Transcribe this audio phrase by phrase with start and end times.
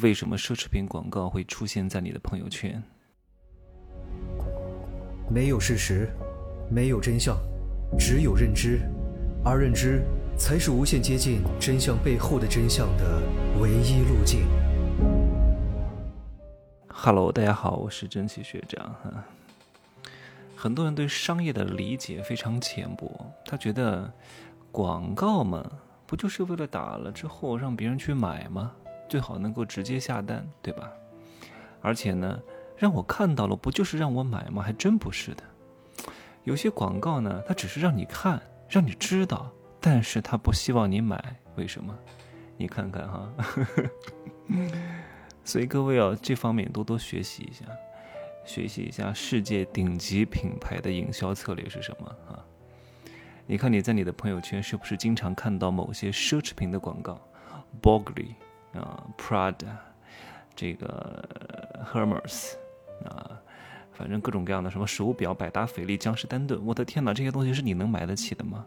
[0.00, 2.82] 为什么奢侈品广告会出现在你的朋友圈？
[5.28, 6.08] 没有事实，
[6.70, 7.36] 没有真相，
[7.98, 8.80] 只有认知，
[9.44, 10.02] 而认知
[10.36, 13.22] 才是无限接近真相背后的真相的
[13.60, 14.46] 唯一路径。
[16.88, 19.24] Hello，大家好，我是蒸汽学长哈。
[20.54, 23.10] 很多人对商业的理解非常浅薄，
[23.44, 24.12] 他觉得
[24.70, 25.68] 广告嘛，
[26.06, 28.72] 不就是为了打了之后让别人去买吗？
[29.12, 30.90] 最好能够直接下单，对吧？
[31.82, 32.40] 而且呢，
[32.78, 34.62] 让我看到了，不就是让我买吗？
[34.62, 35.44] 还真不是的。
[36.44, 38.40] 有些广告呢，它只是让你看，
[38.70, 41.22] 让你知道，但是它不希望你买。
[41.56, 41.94] 为什么？
[42.56, 43.30] 你看看哈。
[45.44, 47.66] 所以各位要这方面多多学习一下，
[48.46, 52.40] 学习一下世界顶级品牌的营销策略是什么啊？
[53.44, 57.20] 你看你在你的朋友圈是不是经常看到某些奢侈品的广告
[57.82, 58.36] ？Bogley。
[58.74, 59.66] 啊，Prada，
[60.54, 61.28] 这个
[61.92, 62.54] Hermes，
[63.04, 63.30] 啊，
[63.92, 68.64] 反正各种各样的什么手表，百达翡丽、江诗丹顿，我的天哪，这些东西是你能买得起的吗？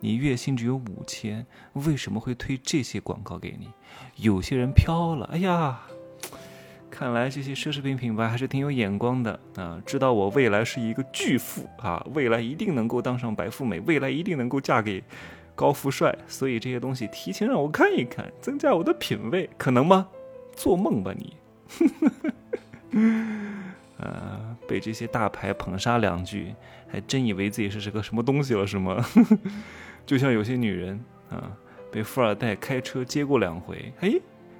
[0.00, 3.68] 你月薪只有五千，为什么会推这些广告给你？
[4.16, 5.80] 有些人飘了，哎呀，
[6.90, 15.02] 看来这些奢侈品品牌还是挺有眼光的啊，知道我未来是一个巨富啊，未来一定能够当上白富美，未来一定能够嫁给。
[15.58, 20.06] 高富帅，所以这些东西提前让我看一看，增加我的品味，可能吗？
[20.54, 21.36] 做梦吧你！
[23.98, 26.54] 呃，被这些大牌捧杀两句，
[26.86, 29.04] 还真以为自己是是个什么东西了，是吗？
[30.06, 31.50] 就像有些女人啊，
[31.90, 34.12] 被富二代开车接过两回，哎，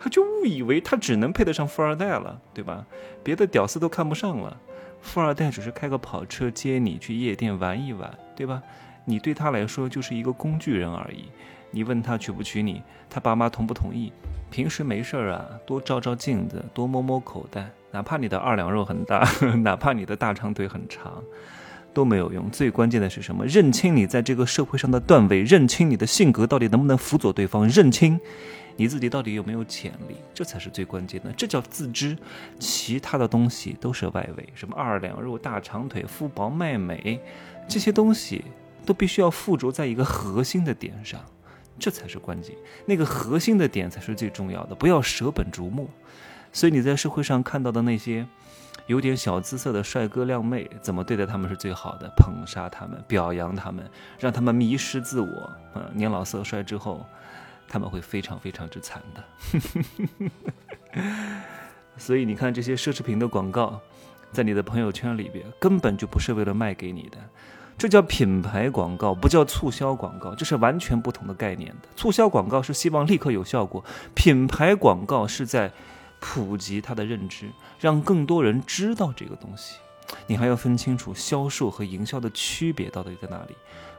[0.00, 2.86] 她就误以为她只能配得上富二代了，对吧？
[3.22, 4.58] 别的屌丝都看不上了，
[5.02, 8.62] 富二代只是开个跑车接你去夜店玩一玩，对吧？
[9.06, 11.26] 你对他来说就是一个工具人而已，
[11.70, 14.12] 你问他娶不娶你，他爸妈同不同意？
[14.50, 19.26] 平时没事儿啊，多照照镜子，多摸摸口袋，哪怕你的二两肉很大，
[19.62, 21.22] 哪怕你的大长腿很长，
[21.94, 22.50] 都没有用。
[22.50, 23.46] 最关键的是什么？
[23.46, 28.18] 认清你在这个社会上的段位，认清你的性格到底能不能辅佐对方，认清
[28.76, 31.32] 你自己到底有没有潜力，这才是最关键的。
[31.32, 32.16] 这叫自知，
[32.58, 37.20] 其他的东西都是外围，什么二两肉、大长腿、肤薄卖美，
[37.68, 38.44] 这些东西。
[38.86, 41.20] 都必须要附着在一个核心的点上，
[41.78, 42.54] 这才是关键。
[42.86, 45.86] 那个核心的点才是最重要的，不要舍本逐末。
[46.52, 48.26] 所以你在社会上看到的那些
[48.86, 52.08] 有点小姿色的帅哥靓妹，怎么对待他们是最好的？
[52.16, 53.84] 捧杀他们，表扬他们，
[54.18, 55.52] 让他们迷失自我。
[55.74, 57.04] 嗯，年老色衰之后，
[57.68, 59.24] 他们会非常非常之惨的。
[61.98, 63.78] 所以你看这些奢侈品的广告，
[64.32, 67.18] 在你的朋友圈里边，根本就不是为了卖给你的。
[67.78, 71.88] 这叫品牌广告，不叫促销广告，这是完全不同的概念的。
[71.94, 75.70] 促销广告是希望立刻有效果，品牌广告是在
[76.18, 79.76] 普及它的认知，让更多人知道这个东西。
[80.26, 83.52] 你还要分清楚销售和营销的区别到底在哪里。《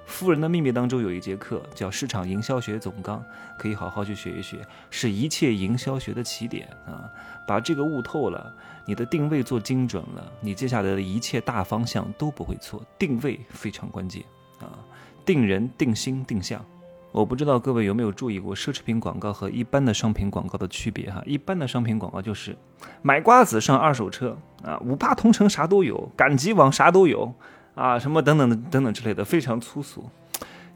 [0.08, 3.24] 富人的秘密》当中有一节课叫市场营销学总纲，
[3.60, 7.12] 可以好好去学一学，是一切营销学的起点啊！
[7.46, 8.52] 把这个悟透了，
[8.86, 12.82] 你的定位做精准了，你接下来的一切大方向都不会错。
[12.98, 14.24] 定位非常关键
[14.60, 14.80] 啊！
[15.26, 16.64] 定人、定心、定向。
[17.12, 21.22] 我不知道各位有没有注意过奢侈品广告和一般的商品广告的区别哈？
[21.26, 22.58] 一般的商品广告就是
[23.02, 27.36] 买瓜子上二手车啊，五八同城啥都有，赶集网啥都有。
[27.78, 30.10] 啊，什么等等的等等之类的，非常粗俗。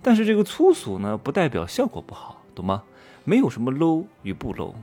[0.04, 2.84] 但是这个粗俗呢，不代表效果不好，懂吗？
[3.24, 4.74] 没有什么 low 与不 low，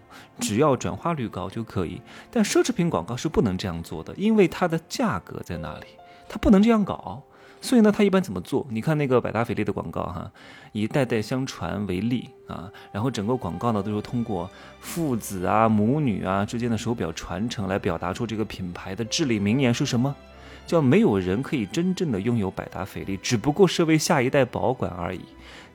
[0.40, 2.00] 只要转化率高就可以。
[2.30, 5.86] 但奢侈品广告是不能这样做的，因为它的价格在那里，
[6.28, 7.22] 它不能这样搞。
[7.60, 8.64] 所以呢，它一般怎么做？
[8.70, 10.30] 你看那个百达翡丽的广告哈，
[10.72, 14.48] 以代代相传为例啊，然后整个广告呢都是通过
[14.80, 20.14] 父子啊、母女啊之间的手表传承来表达出这个品牌的至理名言是什么？
[20.68, 25.22] 叫没有人可以真正的拥有百达翡丽，只不过是为下一代保管而已。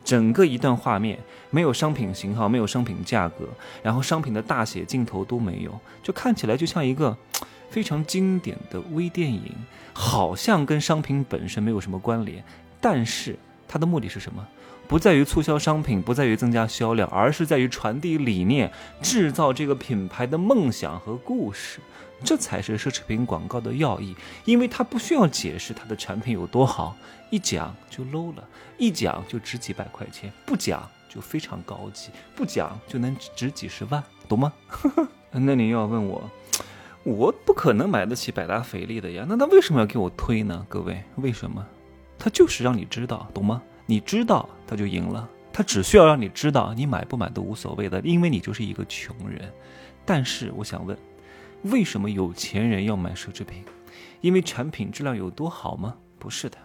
[0.04, 1.18] 整个一段画面
[1.50, 3.50] 没有商品型号，没有商品价格，
[3.82, 7.18] 然后商品的大写镜头都没有，就看起来就像一个
[7.70, 9.52] 非常经典的微电影，
[9.94, 12.44] 好像跟商品本身没有什么关联。
[12.80, 13.36] 但是
[13.68, 14.46] 它的目的是什么？
[14.86, 18.70] 不在于促销商品，不在于增加销量，而是在于传递理念，
[19.02, 21.80] 制造这个品牌的梦想和故事。
[22.24, 24.16] 这才是奢侈品广告的要义，
[24.46, 26.96] 因为它不需要解释它的产品有多好，
[27.30, 28.48] 一讲就 low 了，
[28.78, 34.54] 一讲就值几百块钱，不讲就非常高级，不讲就能值几十万，懂吗？
[35.32, 36.30] 那你又要问我，
[37.04, 40.66] 我不可能买得起百达翡丽的呀，那他为什么要给我推呢？
[40.70, 41.66] 各位，为什么？
[42.18, 43.62] 他就是让你知道，懂吗？
[43.86, 49.52] 你知道他就赢了，他只需要让你知道，你买不买都无所谓的，因为你就是一个穷人。
[50.06, 50.98] 但是我想问，
[51.64, 53.64] 为什么有钱人要买奢侈品？
[54.22, 55.96] 因为产品质量有多好吗？
[56.18, 56.58] 不是的，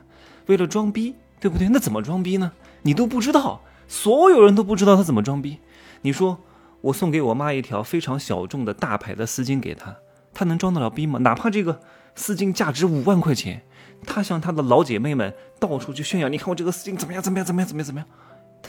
[0.47, 1.69] 为了装逼，对不对？
[1.69, 2.53] 那怎么装逼呢？
[2.83, 5.59] 你都不知道，所有人都不知道他怎么装逼。
[6.03, 6.39] 你说
[6.81, 9.97] 我送给我妈一条非常小众的大牌的丝巾给她，
[10.33, 11.19] 她能装得了逼吗？
[11.21, 11.81] 哪怕这个
[12.15, 13.63] 丝巾价值五万块钱，
[14.07, 17.21] 她向她的老姐妹们到处去炫耀，你看我这个丝巾怎么样？
[17.23, 17.45] 怎么样？
[17.45, 17.67] 怎么样？
[17.67, 17.87] 怎么样？
[17.87, 18.09] 怎么样？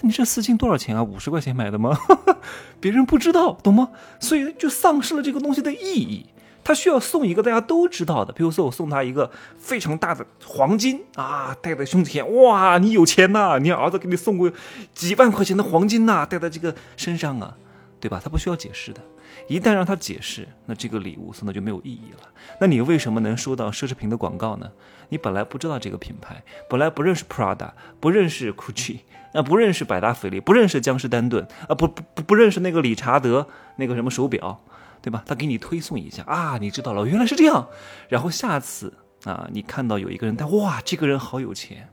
[0.02, 1.04] 你这丝巾多少钱啊？
[1.04, 1.98] 五十块钱买的吗？
[2.80, 3.90] 别人不知道，懂吗？
[4.20, 6.26] 所以就丧失了这个东西的意义。
[6.62, 13.58] 他需要送一个大家都知道的，比如说我送他一个非常大的黄金啊，戴在胸前，哇，你有钱呐！
[13.60, 14.52] 你儿子给你送过
[14.94, 17.56] 几万块钱的黄金呐，戴在这个身上啊，
[18.00, 18.22] 对吧？
[18.24, 19.02] 他不需要解释的。
[19.48, 22.30] 一旦让他解释，那这个礼物送的就没有意义了。
[22.60, 24.70] 那你为什么能收到奢侈品的广告呢？
[25.10, 29.00] 你本来不知道这个品牌，本来不认识 Prada，不认识 Gucci，
[29.34, 33.48] 那，不认识百达翡丽，不认识江诗丹顿，啊，不不不不认识那个理查德
[33.78, 34.62] 那个什么手表。
[35.02, 35.24] 对吧？
[35.26, 37.70] 他给你推送一下啊，你知道了，原来是这样。
[38.10, 38.94] 然后下次
[39.24, 41.88] 啊，你看到有一个人，他哇，这个人好有钱，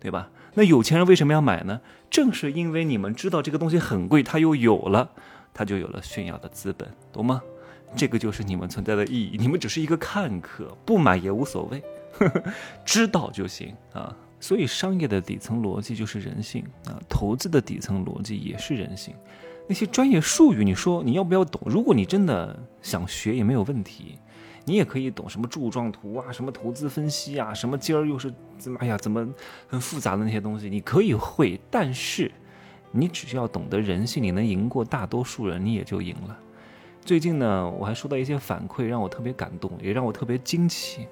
[0.00, 0.30] 对吧？
[0.54, 1.82] 那有钱人为什么要买呢？
[2.08, 5.10] 正是因为你们知道这个东西很贵，他又有了，
[5.52, 7.42] 他就有了炫耀的资本，懂吗？
[7.94, 9.36] 这个就是你们存在的意义。
[9.38, 11.82] 你们只是一个看客，不买也无所谓，
[12.82, 14.16] 知道就行啊。
[14.40, 19.14] 所以商业的底层逻辑就是人性啊，投资的底层逻辑也是人性。
[19.66, 21.60] 那些专业术语，你说你要不要懂？
[21.66, 24.18] 如果你真的想学，也没有问题，
[24.64, 28.78] 你也可以懂什么柱状图啊，什么投资分析啊，什么今儿又是怎么？
[28.80, 29.28] 哎呀，怎么
[29.66, 31.60] 很复杂的那些东西，你可以会。
[31.70, 32.32] 但是，
[32.92, 36.38] 你只需要懂得人性，你能赢过大多数人，你也就赢了。
[37.04, 41.06] 最近呢，我还收到一些反馈，让我特别感动，也让我特别惊奇。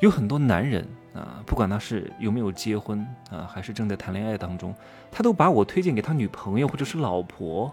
[0.00, 4.74] 有很多男人啊，不管他是有没有结婚啊，还是正在谈恋爱当中，
[5.10, 7.72] 他都把我推荐给他女朋友或者是老婆。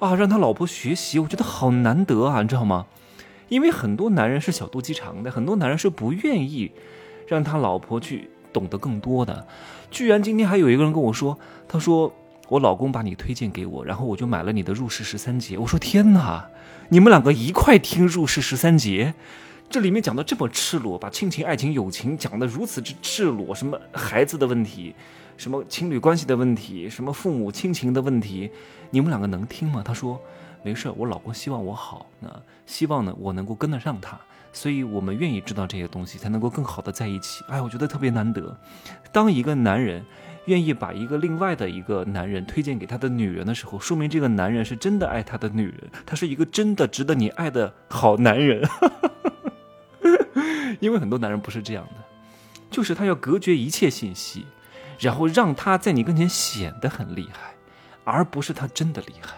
[0.00, 2.86] 啊，让他老婆学习，我觉得好难得啊，你知道吗？
[3.48, 6.72] 因为很多男人是小肚鸡肠的，很多男人是不愿意
[7.28, 9.46] 让他老婆去懂得更多的。
[9.92, 11.38] 居然今天还有一个人跟我说，
[11.68, 12.12] 他说
[12.48, 15.56] 我老公把你推荐给我，然后我就买了你的入世十三节。
[15.56, 16.48] 我说天哪，
[16.88, 19.14] 你们两个一块听入世十三节，
[19.72, 24.94] 这里面讲的这么赤裸，把亲情、爱情、友情讲的如此之赤裸，什么孩子的问题。
[25.38, 28.50] 什么情侣关系的问题，什么父母亲情的问题，
[28.90, 29.82] 你们两个能听吗？
[29.82, 30.20] 他说，
[30.62, 32.28] 没事，我老公希望我好，那
[32.66, 34.20] 希望呢我能够跟得上他，
[34.52, 37.42] 所以我们愿意知道这些东西，才能够更好的在一起。
[37.48, 38.54] 哎，我觉得特别难得。
[39.10, 40.04] 当一个男人
[40.44, 48.62] 愿意把一个另外的一个男人推荐给他的女人的时候，说明这个男人是真的爱他的女人，他是一个真的值得你爱的好男人。
[50.82, 51.94] 因为很多男人不是这样的，
[52.70, 54.44] 就是他要隔绝一切信息。
[54.98, 57.54] 然后让他在你跟前显得很厉害，
[58.04, 59.36] 而不是他真的厉害。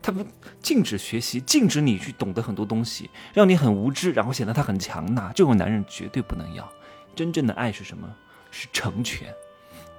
[0.00, 0.24] 他不
[0.62, 5.30] 禁止学习，禁止你去懂得很多东西，让你很无知，然后显得他很强大。
[5.34, 6.66] 这种男人绝对不能要。
[7.14, 8.08] 真正的爱是什么？
[8.50, 9.34] 是成全，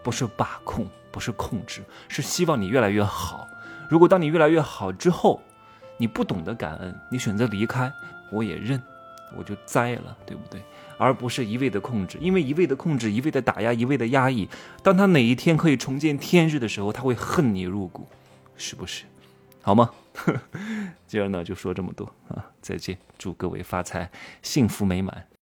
[0.01, 3.47] 不是把控，不是控制，是希望你越来越好。
[3.87, 5.39] 如果当你越来越好之后，
[5.97, 7.93] 你不懂得感恩，你选择离开，
[8.31, 8.81] 我也认，
[9.37, 10.61] 我就栽了，对不对？
[10.97, 14.47] 而不是一味的控制，因为一味的控制，一味的打压，一味的压抑。
[14.81, 18.07] 当他哪一天可以重见天日的时候，他会恨你入骨，
[18.55, 19.03] 是不是？
[19.61, 19.89] 好吗？
[21.07, 24.09] 今儿呢就说这么多啊，再见，祝各位发财，
[24.41, 25.25] 幸福美满。